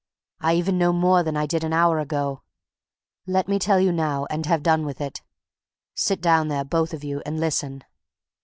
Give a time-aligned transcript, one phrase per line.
[0.39, 2.41] I even know more than I did an hour ago.
[3.27, 5.21] Let me tell you now and have done with it.
[5.93, 7.83] Sit down there, both of you, and listen."